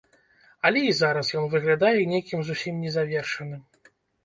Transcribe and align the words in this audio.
Але 0.69 0.81
і 0.91 0.93
зараз 0.99 1.27
ён 1.41 1.45
выглядае 1.51 2.01
нейкім 2.15 2.39
зусім 2.49 2.83
незавершаным. 2.89 3.61